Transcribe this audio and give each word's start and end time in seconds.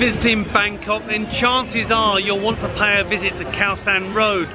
visiting 0.00 0.44
Bangkok, 0.44 1.04
then 1.08 1.30
chances 1.30 1.90
are 1.90 2.18
you'll 2.18 2.40
want 2.40 2.58
to 2.58 2.68
pay 2.70 3.00
a 3.00 3.04
visit 3.04 3.36
to 3.36 3.44
Khao 3.44 3.78
San 3.84 4.14
Road. 4.14 4.48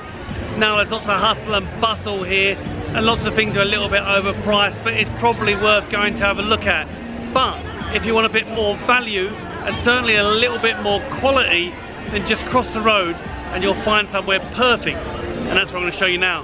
Now 0.58 0.78
there's 0.78 0.90
lots 0.90 1.06
of 1.06 1.20
hustle 1.20 1.54
and 1.54 1.80
bustle 1.80 2.24
here, 2.24 2.56
and 2.96 3.06
lots 3.06 3.24
of 3.26 3.36
things 3.36 3.56
are 3.56 3.62
a 3.62 3.66
little 3.66 3.88
bit 3.88 4.02
overpriced, 4.02 4.84
but 4.84 4.94
it's 4.94 5.10
probably 5.20 5.54
worth 5.54 5.88
going 5.92 6.16
to 6.16 6.22
have 6.22 6.40
a 6.40 6.42
look 6.42 6.66
at. 6.66 6.88
But 7.32 7.64
if 7.96 8.08
you 8.08 8.16
want 8.16 8.26
a 8.26 8.30
bit 8.30 8.48
more 8.48 8.76
value, 8.88 9.28
and 9.28 9.76
certainly 9.84 10.16
a 10.16 10.28
little 10.28 10.58
bit 10.58 10.80
more 10.82 11.00
quality, 11.20 11.70
then 12.10 12.28
just 12.28 12.44
cross 12.46 12.66
the 12.74 12.82
road 12.82 13.16
and 13.54 13.62
you'll 13.62 13.76
find 13.84 14.10
somewhere 14.10 14.40
perfect. 14.56 14.98
And 14.98 15.60
that's 15.60 15.68
what 15.68 15.76
I'm 15.76 15.82
going 15.84 15.92
to 15.92 15.98
show 15.98 16.08
you 16.08 16.18
now. 16.18 16.42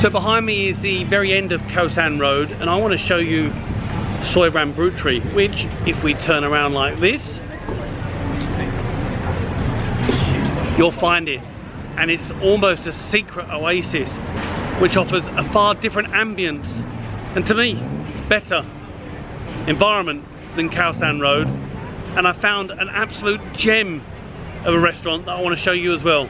So 0.00 0.10
behind 0.10 0.44
me 0.44 0.70
is 0.70 0.80
the 0.80 1.04
very 1.04 1.32
end 1.32 1.52
of 1.52 1.60
Khao 1.62 1.88
San 1.88 2.18
Road 2.18 2.50
and 2.50 2.68
I 2.68 2.74
want 2.74 2.90
to 2.90 2.98
show 2.98 3.18
you 3.18 3.52
Rambuttri 4.50 5.20
which 5.34 5.66
if 5.86 6.02
we 6.02 6.14
turn 6.14 6.44
around 6.44 6.72
like 6.72 6.98
this 6.98 7.22
you'll 10.78 10.90
find 10.90 11.28
it 11.28 11.40
and 11.96 12.10
it's 12.10 12.30
almost 12.42 12.86
a 12.86 12.92
secret 12.92 13.48
oasis 13.50 14.08
which 14.80 14.96
offers 14.96 15.24
a 15.36 15.44
far 15.44 15.74
different 15.74 16.08
ambience 16.08 16.66
and 17.36 17.46
to 17.46 17.54
me 17.54 17.74
better 18.28 18.64
environment 19.66 20.24
than 20.56 20.68
Khao 20.68 20.98
San 20.98 21.20
Road 21.20 21.46
and 22.16 22.26
I 22.26 22.32
found 22.32 22.70
an 22.70 22.88
absolute 22.88 23.40
gem 23.54 24.02
of 24.64 24.74
a 24.74 24.78
restaurant 24.78 25.24
that 25.26 25.32
I 25.32 25.40
want 25.40 25.56
to 25.56 25.62
show 25.62 25.72
you 25.72 25.94
as 25.94 26.02
well. 26.02 26.28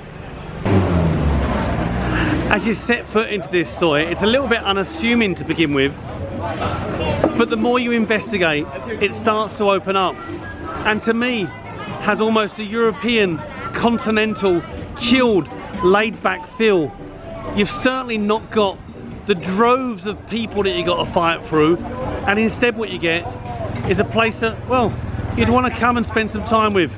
As 2.51 2.67
you 2.67 2.75
set 2.75 3.09
foot 3.09 3.31
into 3.31 3.49
this 3.49 3.69
soi, 3.69 4.03
it's 4.03 4.23
a 4.23 4.27
little 4.27 4.47
bit 4.47 4.63
unassuming 4.63 5.35
to 5.37 5.45
begin 5.45 5.75
with, 5.75 5.95
but 7.39 7.51
the 7.51 7.57
more 7.57 7.79
you 7.79 7.93
investigate, 7.93 8.67
it 9.01 9.15
starts 9.15 9.55
to 9.55 9.71
open 9.71 9.97
up. 9.97 10.17
And 10.87 11.03
to 11.05 11.15
me, 11.15 11.45
has 12.03 12.21
almost 12.21 12.59
a 12.59 12.65
European, 12.65 13.39
continental, 13.73 14.63
chilled, 15.01 15.49
laid 15.85 16.21
back 16.23 16.49
feel. 16.59 16.93
You've 17.55 17.71
certainly 17.71 18.19
not 18.19 18.51
got 18.51 18.79
the 19.27 19.35
droves 19.37 20.07
of 20.07 20.29
people 20.29 20.65
that 20.65 20.77
you 20.77 20.85
got 20.85 21.05
to 21.05 21.11
fight 21.13 21.47
through, 21.47 21.79
and 22.27 22.39
instead 22.39 22.77
what 22.77 22.91
you 22.91 22.99
get 22.99 23.27
is 23.89 24.01
a 24.01 24.05
place 24.05 24.41
that, 24.41 24.69
well, 24.69 24.93
you'd 25.37 25.49
want 25.49 25.73
to 25.73 25.79
come 25.79 25.97
and 25.97 26.05
spend 26.05 26.31
some 26.31 26.45
time 26.45 26.75
with. 26.75 26.93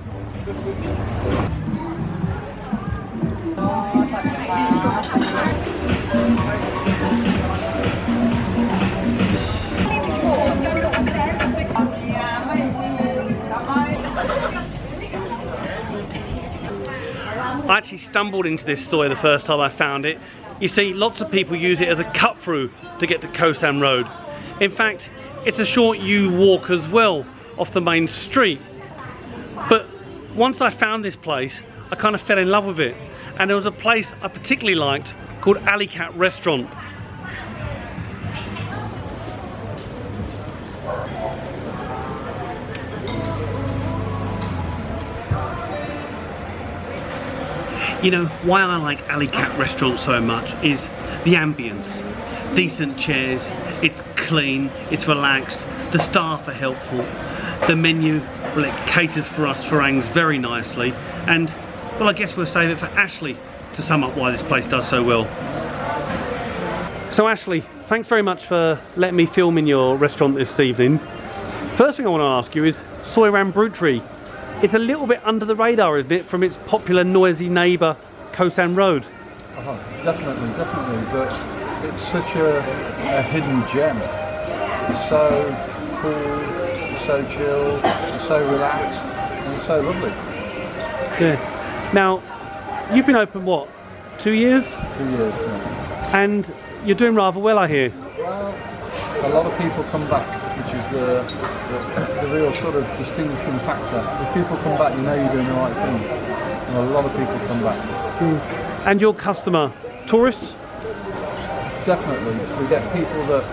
I 17.55 17.79
actually 17.79 17.99
stumbled 17.99 18.47
into 18.47 18.65
this 18.65 18.87
soi 18.87 19.09
the 19.09 19.17
first 19.17 19.47
time 19.47 19.61
I 19.61 19.69
found 19.69 20.05
it. 20.05 20.19
You 20.61 20.69
see, 20.69 20.93
lots 20.93 21.21
of 21.21 21.31
people 21.31 21.57
use 21.57 21.81
it 21.81 21.89
as 21.89 21.99
a 21.99 22.05
cut 22.05 22.39
through 22.41 22.71
to 23.01 23.07
get 23.07 23.21
to 23.23 23.29
Khao 23.29 23.57
San 23.57 23.81
Road. 23.81 24.07
In 24.61 24.71
fact, 24.71 25.09
it's 25.47 25.59
a 25.59 25.65
short 25.65 25.99
U 25.99 26.31
walk 26.31 26.69
as 26.69 26.87
well 26.89 27.25
off 27.57 27.73
the 27.73 27.81
main 27.81 28.09
street. 28.09 28.61
But 29.69 29.87
once 30.35 30.61
I 30.61 30.71
found 30.71 31.05
this 31.05 31.17
place, 31.17 31.61
I 31.91 31.97
kind 31.97 32.15
of 32.15 32.21
fell 32.21 32.39
in 32.39 32.51
love 32.51 32.65
with 32.65 32.81
it. 32.81 32.97
And 33.39 33.49
there 33.49 33.57
was 33.57 33.67
a 33.67 33.73
place 33.73 34.13
I 34.21 34.29
particularly 34.29 34.75
liked 34.75 35.15
called 35.41 35.59
Alley 35.59 35.87
Cat 35.87 36.15
Restaurant. 36.17 36.69
You 48.05 48.11
know, 48.11 48.27
why 48.43 48.61
I 48.61 48.77
like 48.77 49.01
Alley 49.09 49.29
Cat 49.29 49.59
Restaurant 49.59 49.99
so 49.99 50.21
much 50.21 50.53
is 50.63 50.79
the 51.25 51.37
ambience. 51.37 51.87
Decent 52.55 52.99
chairs, 52.99 53.41
it's 53.83 53.99
clean, 54.17 54.71
it's 54.91 55.09
relaxed, 55.09 55.57
the 55.91 55.99
staff 55.99 56.47
are 56.47 56.53
helpful, 56.53 56.99
the 57.67 57.75
menu, 57.75 58.21
well 58.55 58.67
it 58.67 58.87
caters 58.87 59.25
for 59.29 59.47
us 59.47 59.65
Farangs 59.65 60.07
very 60.09 60.37
nicely, 60.37 60.93
and 61.27 61.49
well 61.99 62.11
I 62.11 62.13
guess 62.13 62.37
we'll 62.37 62.45
save 62.45 62.69
it 62.69 62.77
for 62.77 62.85
Ashley 62.89 63.39
to 63.77 63.83
sum 63.83 64.05
up 64.05 64.15
why 64.19 64.33
this 64.33 64.43
place 64.43 64.67
does 64.67 64.87
so 64.87 65.03
well. 65.03 65.25
So 67.11 67.27
Ashley, 67.27 67.65
thanks 67.87 68.07
very 68.07 68.21
much 68.21 68.45
for 68.45 68.79
letting 68.97 69.17
me 69.17 69.25
film 69.25 69.57
in 69.57 69.67
your 69.67 69.97
restaurant 69.97 70.35
this 70.35 70.61
evening. 70.61 70.99
First 71.77 71.97
thing 71.97 72.07
I 72.07 72.11
want 72.11 72.21
to 72.21 72.27
ask 72.27 72.55
you 72.55 72.65
is 72.65 72.85
Soi 73.03 73.31
Rambuttri 73.31 74.07
it's 74.65 74.73
a 74.73 74.79
little 74.79 75.07
bit 75.07 75.21
under 75.27 75.45
the 75.45 75.55
radar, 75.55 75.99
isn't 75.99 76.11
it, 76.11 76.25
from 76.25 76.43
its 76.43 76.59
popular 76.65 77.05
noisy 77.05 77.51
neighbour, 77.51 77.99
Khao 78.33 78.51
San 78.51 78.75
Road? 78.75 79.05
Oh, 79.59 79.79
definitely, 80.03 80.49
definitely, 80.57 81.05
but 81.13 81.29
it's 81.85 82.03
such 82.05 82.35
a, 82.37 82.61
a 83.15 83.21
hidden 83.21 83.61
gem. 83.69 83.99
It's 84.89 85.07
so 85.11 85.55
cool, 86.01 87.05
so 87.07 87.23
chill, 87.31 87.79
so 88.27 88.43
relaxed, 88.51 89.05
and 89.45 89.63
so 89.65 89.83
lovely. 89.83 90.09
Yeah. 91.21 91.91
Now, 91.93 92.23
you've 92.95 93.05
been 93.05 93.17
open, 93.17 93.45
what, 93.45 93.69
two 94.19 94.33
years? 94.33 94.65
Two 94.97 95.11
years, 95.11 95.35
yeah. 95.41 96.23
And 96.23 96.51
you're 96.87 96.97
doing 96.97 97.15
rather 97.15 97.39
well, 97.39 97.59
I 97.59 97.69
hear. 97.69 97.93
Well, 98.17 98.55
a 99.27 99.29
lot 99.29 99.45
of 99.45 99.59
people 99.61 99.85
come 99.91 100.09
back, 100.09 100.27
which 100.57 100.75
is 100.75 100.91
the, 100.91 101.54
the, 101.69 102.27
the, 102.27 102.35
real 102.35 102.55
sort 102.55 102.75
of 102.75 102.85
distinguishing 102.99 103.59
factor. 103.61 104.01
If 104.23 104.35
people 104.35 104.57
come 104.59 104.77
back, 104.79 104.95
you 104.97 105.03
know 105.03 105.15
you're 105.15 105.33
doing 105.33 105.47
the 105.47 105.55
right 105.55 105.75
thing. 105.75 106.05
And 106.05 106.77
a 106.77 106.91
lot 106.91 107.05
of 107.05 107.13
people 107.13 107.39
come 107.47 107.63
back. 107.63 107.79
Mm. 108.19 108.87
And 108.87 109.01
your 109.01 109.15
customer, 109.15 109.73
tourists? 110.07 110.55
Definitely. 111.85 112.35
We 112.63 112.69
get 112.69 112.83
people 112.93 113.27
that 113.27 113.45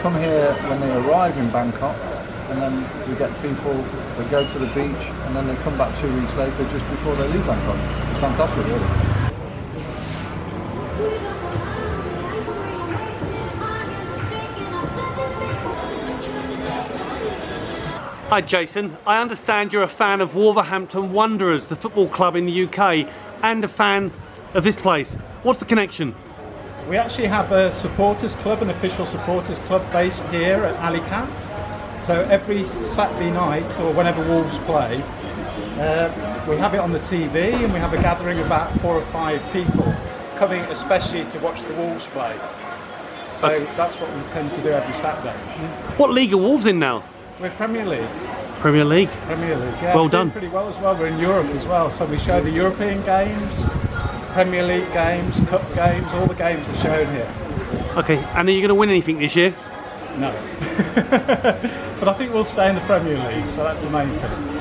come 0.00 0.14
here 0.16 0.52
when 0.68 0.80
they 0.80 0.92
arrive 0.94 1.36
in 1.38 1.50
Bangkok, 1.50 1.96
and 2.50 2.60
then 2.62 3.08
we 3.08 3.14
get 3.16 3.30
people 3.42 3.74
that 3.74 4.30
go 4.30 4.46
to 4.50 4.58
the 4.58 4.66
beach, 4.66 5.04
and 5.26 5.36
then 5.36 5.46
they 5.46 5.56
come 5.62 5.76
back 5.76 5.98
two 6.00 6.12
weeks 6.14 6.32
later 6.34 6.64
just 6.70 6.88
before 6.90 7.14
they 7.16 7.28
leave 7.28 7.46
Bangkok. 7.46 7.76
It's 8.10 8.20
fantastic, 8.20 8.66
really. 8.66 9.18
Hi 18.28 18.42
Jason, 18.42 18.94
I 19.06 19.22
understand 19.22 19.72
you're 19.72 19.84
a 19.84 19.88
fan 19.88 20.20
of 20.20 20.34
Wolverhampton 20.34 21.14
Wanderers, 21.14 21.68
the 21.68 21.76
football 21.76 22.06
club 22.06 22.36
in 22.36 22.44
the 22.44 22.64
UK, 22.64 23.08
and 23.42 23.64
a 23.64 23.68
fan 23.68 24.12
of 24.52 24.64
this 24.64 24.76
place. 24.76 25.14
What's 25.44 25.60
the 25.60 25.64
connection? 25.64 26.14
We 26.90 26.98
actually 26.98 27.28
have 27.28 27.52
a 27.52 27.72
supporters 27.72 28.34
club, 28.34 28.60
an 28.60 28.68
official 28.68 29.06
supporters 29.06 29.56
club 29.60 29.90
based 29.92 30.26
here 30.26 30.62
at 30.62 31.04
Cat. 31.06 32.02
So 32.02 32.20
every 32.24 32.66
Saturday 32.66 33.30
night, 33.30 33.64
or 33.80 33.94
whenever 33.94 34.20
Wolves 34.28 34.58
play, 34.66 35.02
uh, 35.80 36.44
we 36.46 36.58
have 36.58 36.74
it 36.74 36.80
on 36.80 36.92
the 36.92 37.00
TV 37.00 37.54
and 37.54 37.72
we 37.72 37.78
have 37.78 37.94
a 37.94 38.02
gathering 38.02 38.38
of 38.40 38.44
about 38.44 38.78
four 38.82 38.96
or 38.96 39.06
five 39.06 39.40
people 39.54 39.90
coming 40.36 40.60
especially 40.64 41.24
to 41.30 41.38
watch 41.38 41.62
the 41.62 41.72
Wolves 41.72 42.06
play. 42.08 42.38
So 43.32 43.48
okay. 43.48 43.64
that's 43.74 43.94
what 43.94 44.14
we 44.14 44.20
tend 44.32 44.52
to 44.52 44.62
do 44.62 44.68
every 44.68 44.94
Saturday. 44.94 45.38
What 45.96 46.10
league 46.10 46.34
are 46.34 46.36
Wolves 46.36 46.66
in 46.66 46.78
now? 46.78 47.04
We're 47.40 47.50
Premier 47.50 47.86
League. 47.86 48.08
Premier 48.58 48.84
League. 48.84 49.08
Premier 49.08 49.54
League. 49.54 49.74
Yeah, 49.80 49.94
well 49.94 50.08
done. 50.08 50.32
Pretty 50.32 50.48
well 50.48 50.68
as 50.68 50.76
well. 50.78 50.96
We're 50.96 51.06
in 51.06 51.20
Europe 51.20 51.46
as 51.54 51.64
well, 51.66 51.88
so 51.88 52.04
we 52.04 52.18
show 52.18 52.42
the 52.42 52.50
European 52.50 53.04
games, 53.04 53.64
Premier 54.32 54.64
League 54.64 54.92
games, 54.92 55.38
Cup 55.48 55.62
games. 55.72 56.04
All 56.14 56.26
the 56.26 56.34
games 56.34 56.68
are 56.68 56.76
shown 56.78 57.06
here. 57.14 57.32
Okay, 57.96 58.18
and 58.34 58.48
are 58.48 58.50
you 58.50 58.60
going 58.60 58.70
to 58.70 58.74
win 58.74 58.90
anything 58.90 59.20
this 59.20 59.36
year? 59.36 59.54
No, 60.16 60.32
but 62.00 62.08
I 62.08 62.14
think 62.14 62.34
we'll 62.34 62.42
stay 62.42 62.70
in 62.70 62.74
the 62.74 62.80
Premier 62.82 63.16
League, 63.30 63.48
so 63.48 63.62
that's 63.62 63.82
the 63.82 63.90
main 63.90 64.08
thing. 64.18 64.57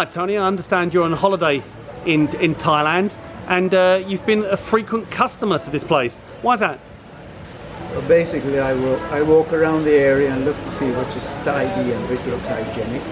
Hi 0.00 0.06
Tony, 0.06 0.38
I 0.38 0.46
understand 0.46 0.94
you're 0.94 1.04
on 1.04 1.12
holiday 1.12 1.62
in, 2.06 2.34
in 2.36 2.54
Thailand 2.54 3.18
and 3.48 3.74
uh, 3.74 4.02
you've 4.06 4.24
been 4.24 4.46
a 4.46 4.56
frequent 4.56 5.10
customer 5.10 5.58
to 5.58 5.68
this 5.68 5.84
place. 5.84 6.16
Why 6.40 6.54
is 6.54 6.60
that? 6.60 6.80
Well, 7.90 8.08
basically, 8.08 8.58
I 8.60 8.72
walk, 8.72 9.00
I 9.12 9.20
walk 9.20 9.52
around 9.52 9.84
the 9.84 9.92
area 9.92 10.32
and 10.32 10.46
look 10.46 10.56
to 10.56 10.70
see 10.70 10.90
which 10.90 11.14
is 11.14 11.24
tidy 11.44 11.92
and 11.92 12.08
which 12.08 12.24
looks 12.24 12.46
hygienic. 12.46 13.02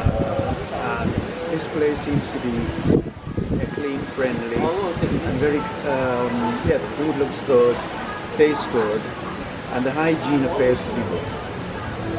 Uh, 0.00 0.54
and 0.74 1.14
this 1.52 1.64
place 1.68 2.00
seems 2.00 2.32
to 2.32 2.40
be 2.40 3.70
clean, 3.74 4.00
friendly, 4.18 4.56
and 4.56 5.38
very, 5.38 5.60
um, 5.86 6.34
yeah, 6.66 6.78
the 6.78 6.88
food 6.98 7.16
looks 7.18 7.40
good, 7.42 7.76
tastes 8.36 8.66
good, 8.72 9.00
and 9.70 9.86
the 9.86 9.92
hygiene 9.92 10.44
appears 10.46 10.82
to 10.82 10.90
be 10.96 11.02
good. 11.10 11.28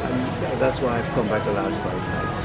and 0.08 0.62
that's 0.62 0.80
why 0.80 0.98
I've 0.98 1.10
come 1.16 1.28
back 1.28 1.44
the 1.44 1.52
last 1.52 1.76
five 1.84 1.98
nights. 1.98 2.39